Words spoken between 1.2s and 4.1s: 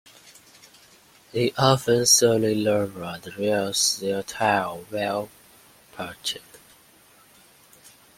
They often slowly lower and raise